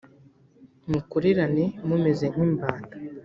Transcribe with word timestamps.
mukorerane 0.91 1.65
mumeze 1.87 2.25
nk’imbata 2.33 2.95